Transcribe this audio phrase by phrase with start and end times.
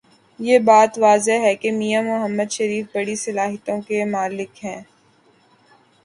[0.39, 4.81] یہ بات واضح ہے کہ میاں محمد شریف بڑی صلاحیتوں کے مالک ہوں۔